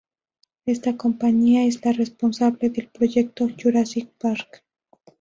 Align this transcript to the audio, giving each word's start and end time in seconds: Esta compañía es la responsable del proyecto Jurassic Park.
Esta 0.65 0.97
compañía 0.97 1.63
es 1.65 1.85
la 1.85 1.91
responsable 1.93 2.71
del 2.71 2.87
proyecto 2.87 3.47
Jurassic 3.61 4.09
Park. 4.17 4.63